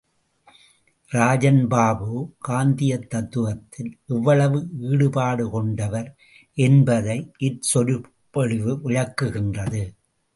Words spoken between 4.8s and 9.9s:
ஈடுபாடு கொண்டவர் என்பதை இச்சொற்பொழிவு விளக்குகின்றது.